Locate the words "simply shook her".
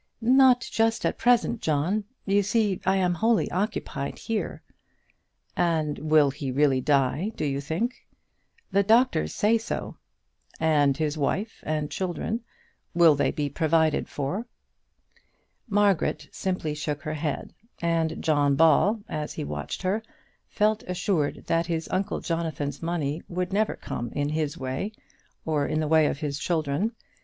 16.31-17.13